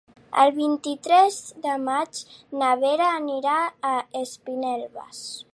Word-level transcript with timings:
El 0.43 0.53
vint-i-tres 0.53 1.37
de 1.67 1.75
maig 1.83 2.23
na 2.63 2.71
Vera 2.85 3.13
anirà 3.21 3.61
a 3.95 3.95
Espinelves. 4.25 5.25